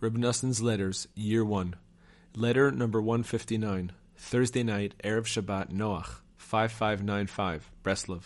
Reb 0.00 0.16
Noson's 0.16 0.62
Letters, 0.62 1.08
Year 1.14 1.44
1. 1.44 1.76
Letter 2.34 2.70
number 2.70 3.02
159. 3.02 3.92
Thursday 4.16 4.62
night, 4.62 4.94
Erev 5.04 5.26
Shabbat, 5.26 5.70
Noach, 5.74 6.20
5595, 6.38 7.70
Breslov. 7.84 8.22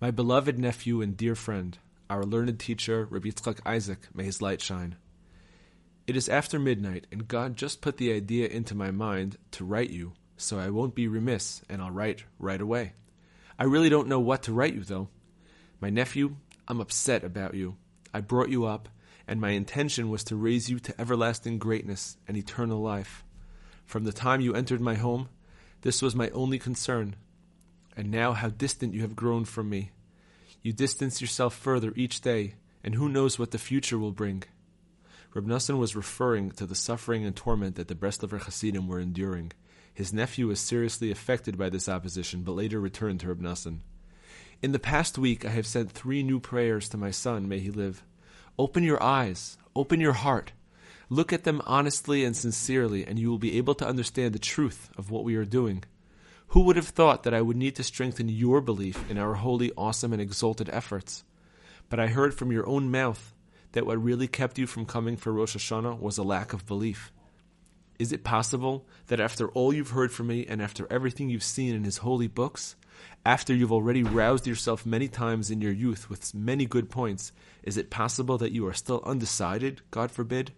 My 0.00 0.10
beloved 0.10 0.58
nephew 0.58 1.00
and 1.00 1.16
dear 1.16 1.36
friend, 1.36 1.78
our 2.10 2.24
learned 2.24 2.58
teacher, 2.58 3.06
Rabbi 3.08 3.30
Isaac, 3.64 4.08
may 4.12 4.24
his 4.24 4.42
light 4.42 4.60
shine. 4.60 4.96
It 6.08 6.16
is 6.16 6.28
after 6.28 6.58
midnight, 6.58 7.06
and 7.12 7.28
God 7.28 7.56
just 7.56 7.82
put 7.82 7.98
the 7.98 8.12
idea 8.12 8.48
into 8.48 8.74
my 8.74 8.90
mind 8.90 9.36
to 9.52 9.64
write 9.64 9.90
you, 9.90 10.14
so 10.36 10.58
I 10.58 10.70
won't 10.70 10.96
be 10.96 11.06
remiss, 11.06 11.62
and 11.68 11.80
I'll 11.80 11.92
write 11.92 12.24
right 12.40 12.60
away. 12.60 12.94
I 13.60 13.62
really 13.62 13.90
don't 13.90 14.08
know 14.08 14.18
what 14.18 14.42
to 14.42 14.52
write 14.52 14.74
you, 14.74 14.82
though. 14.82 15.08
My 15.80 15.88
nephew, 15.88 16.34
I'm 16.66 16.80
upset 16.80 17.22
about 17.22 17.54
you. 17.54 17.76
I 18.12 18.20
brought 18.20 18.48
you 18.48 18.64
up, 18.64 18.88
and 19.30 19.40
my 19.40 19.50
intention 19.50 20.10
was 20.10 20.24
to 20.24 20.34
raise 20.34 20.68
you 20.68 20.80
to 20.80 21.00
everlasting 21.00 21.56
greatness 21.56 22.16
and 22.26 22.36
eternal 22.36 22.82
life. 22.82 23.22
From 23.86 24.02
the 24.02 24.12
time 24.12 24.40
you 24.40 24.54
entered 24.54 24.80
my 24.80 24.96
home, 24.96 25.28
this 25.82 26.02
was 26.02 26.16
my 26.16 26.30
only 26.30 26.58
concern. 26.58 27.14
And 27.96 28.10
now 28.10 28.32
how 28.32 28.48
distant 28.48 28.92
you 28.92 29.02
have 29.02 29.14
grown 29.14 29.44
from 29.44 29.70
me. 29.70 29.92
You 30.62 30.72
distance 30.72 31.20
yourself 31.20 31.54
further 31.54 31.92
each 31.94 32.22
day, 32.22 32.54
and 32.82 32.96
who 32.96 33.08
knows 33.08 33.38
what 33.38 33.52
the 33.52 33.58
future 33.58 34.00
will 34.00 34.10
bring. 34.10 34.42
Reb 35.32 35.46
Noson 35.46 35.78
was 35.78 35.94
referring 35.94 36.50
to 36.52 36.66
the 36.66 36.74
suffering 36.74 37.24
and 37.24 37.36
torment 37.36 37.76
that 37.76 37.86
the 37.86 37.94
Breslover 37.94 38.42
Hasidim 38.42 38.88
were 38.88 38.98
enduring. 38.98 39.52
His 39.94 40.12
nephew 40.12 40.48
was 40.48 40.58
seriously 40.58 41.12
affected 41.12 41.56
by 41.56 41.68
this 41.70 41.88
opposition, 41.88 42.42
but 42.42 42.56
later 42.56 42.80
returned 42.80 43.20
to 43.20 43.28
Reb 43.28 43.40
Noson. 43.40 43.78
In 44.60 44.72
the 44.72 44.80
past 44.80 45.18
week, 45.18 45.44
I 45.44 45.50
have 45.50 45.68
sent 45.68 45.92
three 45.92 46.24
new 46.24 46.40
prayers 46.40 46.88
to 46.88 46.96
my 46.96 47.12
son, 47.12 47.48
may 47.48 47.60
he 47.60 47.70
live. 47.70 48.02
Open 48.60 48.84
your 48.84 49.02
eyes, 49.02 49.56
open 49.74 50.00
your 50.00 50.12
heart. 50.12 50.52
Look 51.08 51.32
at 51.32 51.44
them 51.44 51.62
honestly 51.64 52.26
and 52.26 52.36
sincerely, 52.36 53.06
and 53.06 53.18
you 53.18 53.30
will 53.30 53.38
be 53.38 53.56
able 53.56 53.74
to 53.76 53.86
understand 53.86 54.34
the 54.34 54.38
truth 54.38 54.90
of 54.98 55.10
what 55.10 55.24
we 55.24 55.34
are 55.36 55.46
doing. 55.46 55.82
Who 56.48 56.64
would 56.64 56.76
have 56.76 56.88
thought 56.88 57.22
that 57.22 57.32
I 57.32 57.40
would 57.40 57.56
need 57.56 57.74
to 57.76 57.82
strengthen 57.82 58.28
your 58.28 58.60
belief 58.60 59.10
in 59.10 59.16
our 59.16 59.32
holy, 59.32 59.72
awesome, 59.78 60.12
and 60.12 60.20
exalted 60.20 60.68
efforts? 60.74 61.24
But 61.88 62.00
I 62.00 62.08
heard 62.08 62.34
from 62.34 62.52
your 62.52 62.68
own 62.68 62.90
mouth 62.90 63.34
that 63.72 63.86
what 63.86 63.96
really 63.96 64.28
kept 64.28 64.58
you 64.58 64.66
from 64.66 64.84
coming 64.84 65.16
for 65.16 65.32
Rosh 65.32 65.56
Hashanah 65.56 65.98
was 65.98 66.18
a 66.18 66.22
lack 66.22 66.52
of 66.52 66.66
belief. 66.66 67.10
Is 68.00 68.12
it 68.12 68.24
possible 68.24 68.86
that 69.08 69.20
after 69.20 69.50
all 69.50 69.74
you've 69.74 69.90
heard 69.90 70.10
from 70.10 70.28
me 70.28 70.46
and 70.46 70.62
after 70.62 70.86
everything 70.90 71.28
you've 71.28 71.42
seen 71.42 71.74
in 71.74 71.84
his 71.84 71.98
holy 71.98 72.28
books, 72.28 72.74
after 73.26 73.54
you've 73.54 73.72
already 73.72 74.02
roused 74.02 74.46
yourself 74.46 74.86
many 74.86 75.06
times 75.06 75.50
in 75.50 75.60
your 75.60 75.70
youth 75.70 76.08
with 76.08 76.34
many 76.34 76.64
good 76.64 76.88
points, 76.88 77.30
is 77.62 77.76
it 77.76 77.90
possible 77.90 78.38
that 78.38 78.52
you 78.52 78.66
are 78.66 78.72
still 78.72 79.02
undecided, 79.04 79.82
God 79.90 80.10
forbid? 80.10 80.52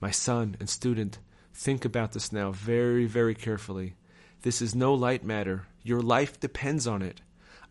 My 0.00 0.10
son 0.10 0.56
and 0.58 0.68
student, 0.68 1.20
think 1.54 1.84
about 1.84 2.10
this 2.10 2.32
now 2.32 2.50
very, 2.50 3.06
very 3.06 3.36
carefully. 3.36 3.94
This 4.42 4.60
is 4.60 4.74
no 4.74 4.92
light 4.92 5.22
matter. 5.22 5.68
Your 5.84 6.00
life 6.00 6.40
depends 6.40 6.88
on 6.88 7.00
it. 7.00 7.20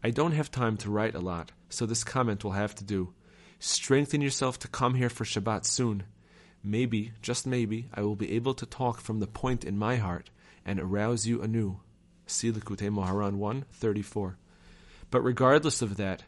I 0.05 0.11
don't 0.11 0.31
have 0.31 0.49
time 0.49 0.77
to 0.77 0.89
write 0.89 1.15
a 1.15 1.19
lot, 1.19 1.51
so 1.67 1.85
this 1.85 2.05
comment 2.05 2.45
will 2.45 2.53
have 2.53 2.73
to 2.75 2.85
do. 2.85 3.13
Strengthen 3.59 4.21
yourself 4.21 4.57
to 4.59 4.69
come 4.69 4.95
here 4.95 5.09
for 5.09 5.25
Shabbat 5.25 5.65
soon. 5.65 6.03
Maybe, 6.67 7.11
just 7.21 7.45
maybe, 7.45 7.89
I 7.93 8.01
will 8.01 8.15
be 8.15 8.31
able 8.31 8.55
to 8.55 8.65
talk 8.65 8.99
from 8.99 9.19
the 9.19 9.27
point 9.27 9.63
in 9.63 9.77
my 9.77 9.97
heart 9.97 10.31
and 10.65 10.79
arouse 10.79 11.27
you 11.27 11.41
anew. 11.41 11.79
See 12.25 12.51
Moharan 12.51 13.35
134. 13.35 14.37
But 15.11 15.21
regardless 15.21 15.83
of 15.83 15.97
that, 15.97 16.23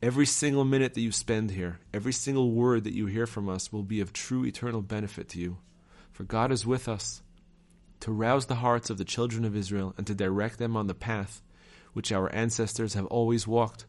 every 0.00 0.26
single 0.26 0.64
minute 0.64 0.94
that 0.94 1.00
you 1.00 1.10
spend 1.10 1.50
here, 1.50 1.80
every 1.92 2.12
single 2.12 2.52
word 2.52 2.84
that 2.84 2.94
you 2.94 3.06
hear 3.06 3.26
from 3.26 3.48
us 3.48 3.72
will 3.72 3.82
be 3.82 4.00
of 4.00 4.12
true 4.12 4.44
eternal 4.44 4.80
benefit 4.80 5.28
to 5.30 5.40
you. 5.40 5.58
For 6.12 6.22
God 6.22 6.52
is 6.52 6.64
with 6.64 6.88
us 6.88 7.22
to 7.98 8.12
rouse 8.12 8.46
the 8.46 8.54
hearts 8.56 8.90
of 8.90 8.96
the 8.96 9.04
children 9.04 9.44
of 9.44 9.56
Israel 9.56 9.92
and 9.98 10.06
to 10.06 10.14
direct 10.14 10.58
them 10.58 10.76
on 10.76 10.86
the 10.86 10.94
path 10.94 11.42
which 11.92 12.12
our 12.12 12.32
ancestors 12.34 12.94
have 12.94 13.06
always 13.06 13.46
walked. 13.46 13.86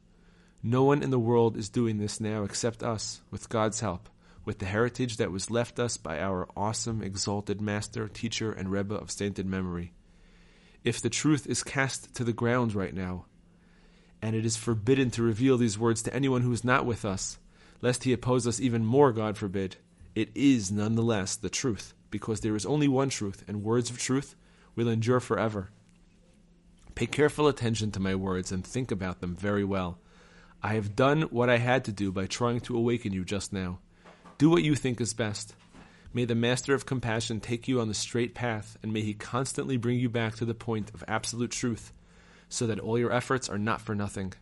No 0.64 0.84
one 0.84 1.03
in 1.03 1.12
the 1.12 1.20
world 1.20 1.58
is 1.58 1.70
doing 1.70 1.97
this 1.97 2.20
now 2.20 2.44
except 2.44 2.84
us, 2.84 3.22
with 3.31 3.50
God's 3.50 3.80
help, 3.80 4.09
with 4.44 4.59
the 4.59 4.66
heritage 4.66 5.18
that 5.18 5.31
was 5.31 5.52
left 5.52 5.79
us 5.79 5.97
by 5.97 6.19
our 6.19 6.47
awesome, 6.56 7.02
exalted 7.02 7.62
master, 7.62 8.07
teacher, 8.07 8.52
and 8.52 8.72
Rebbe 8.72 8.96
of 8.96 9.12
sainted 9.12 9.46
memory. 9.46 9.94
If 10.84 11.02
the 11.02 11.09
truth 11.09 11.46
is 11.46 11.63
cast 11.63 12.16
to 12.16 12.24
the 12.24 12.34
ground 12.34 12.74
right 12.74 12.94
now, 12.94 13.25
and 14.22 14.35
it 14.35 14.46
is 14.46 14.57
forbidden 14.57 15.12
to 15.12 15.24
reveal 15.24 15.57
these 15.57 15.78
words 15.78 16.02
to 16.03 16.13
anyone 16.13 16.41
who 16.41 16.52
is 16.52 16.63
not 16.63 16.85
with 16.85 17.06
us, 17.06 17.38
lest 17.81 18.03
he 18.03 18.13
oppose 18.13 18.47
us 18.47 18.59
even 18.59 18.85
more, 18.85 19.12
God 19.12 19.38
forbid, 19.38 19.78
it 20.16 20.29
is 20.35 20.72
nonetheless 20.72 21.35
the 21.35 21.50
truth, 21.50 21.94
because 22.09 22.41
there 22.41 22.56
is 22.56 22.66
only 22.66 22.88
one 22.88 23.09
truth, 23.09 23.44
and 23.47 23.63
words 23.63 23.90
of 23.90 24.00
truth 24.00 24.35
will 24.75 24.90
endure 24.90 25.19
forever. 25.19 25.69
Pay 26.96 27.08
careful 27.08 27.47
attention 27.47 27.91
to 27.91 28.00
my 28.00 28.16
words 28.16 28.52
and 28.52 28.66
think 28.66 28.91
about 28.91 29.22
them 29.22 29.35
very 29.35 29.63
well. 29.63 30.00
I 30.62 30.73
have 30.73 30.96
done 30.96 31.23
what 31.23 31.50
I 31.50 31.58
had 31.58 31.85
to 31.85 31.91
do 31.91 32.12
by 32.12 32.28
trying 32.28 32.59
to 32.62 32.78
awaken 32.78 33.13
you 33.13 33.23
just 33.23 33.53
now. 33.53 33.79
Do 34.41 34.50
what 34.50 34.63
you 34.63 34.74
think 34.74 35.00
is 35.00 35.13
best. 35.13 35.53
May 36.16 36.25
the 36.25 36.34
Master 36.34 36.74
of 36.74 36.88
Compassion 36.88 37.41
take 37.41 37.68
you 37.68 37.79
on 37.79 37.90
the 37.90 37.94
straight 37.94 38.34
path, 38.34 38.75
and 38.81 38.91
may 38.91 39.02
he 39.02 39.13
constantly 39.13 39.78
bring 39.78 40.00
you 40.00 40.09
back 40.09 40.34
to 40.38 40.46
the 40.46 40.56
point 40.56 40.90
of 40.96 41.03
absolute 41.07 41.52
truth, 41.52 41.94
so 42.50 42.66
that 42.66 42.79
all 42.79 42.97
your 42.97 43.12
efforts 43.12 43.50
are 43.50 43.59
not 43.59 43.81
for 43.81 43.94
nothing. 43.94 44.34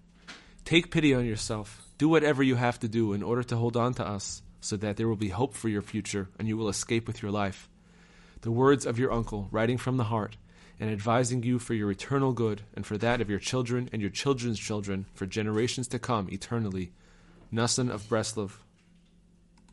Take 0.63 0.89
pity 0.89 1.13
on 1.13 1.25
yourself. 1.25 1.85
Do 1.97 2.07
whatever 2.07 2.41
you 2.41 2.55
have 2.55 2.79
to 2.79 2.87
do 2.87 3.11
in 3.11 3.21
order 3.21 3.43
to 3.43 3.57
hold 3.57 3.75
on 3.75 3.93
to 3.95 4.07
us, 4.07 4.41
so 4.61 4.77
that 4.77 4.95
there 4.95 5.09
will 5.09 5.17
be 5.17 5.27
hope 5.27 5.53
for 5.53 5.67
your 5.67 5.81
future 5.81 6.29
and 6.39 6.47
you 6.47 6.55
will 6.55 6.69
escape 6.69 7.05
with 7.05 7.21
your 7.21 7.33
life. 7.33 7.67
The 8.39 8.51
words 8.51 8.85
of 8.85 8.99
your 8.99 9.11
uncle, 9.11 9.49
writing 9.51 9.77
from 9.77 9.97
the 9.97 10.05
heart, 10.05 10.37
and 10.79 10.89
advising 10.89 11.43
you 11.43 11.59
for 11.59 11.73
your 11.73 11.91
eternal 11.91 12.31
good 12.31 12.61
and 12.73 12.85
for 12.85 12.97
that 12.99 13.19
of 13.19 13.29
your 13.29 13.39
children 13.39 13.89
and 13.91 14.01
your 14.01 14.11
children's 14.11 14.61
children 14.61 15.07
for 15.13 15.25
generations 15.25 15.89
to 15.89 15.99
come 15.99 16.29
eternally. 16.31 16.93
Noson 17.51 17.91
of 17.91 18.03
Breslov, 18.03 18.59